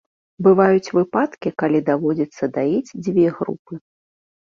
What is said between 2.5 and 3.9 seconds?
даіць дзве групы.